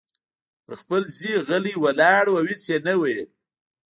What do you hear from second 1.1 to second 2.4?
ځای غلی ولاړ و